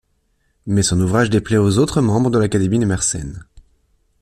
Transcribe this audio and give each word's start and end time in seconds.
Mais 0.65 0.81
son 0.81 0.99
ouvrage 0.99 1.29
déplaît 1.29 1.57
aux 1.59 1.77
autres 1.77 2.01
membres 2.01 2.31
de 2.31 2.39
l'académie 2.39 2.79
de 2.79 2.87
Mersenne. 2.87 3.45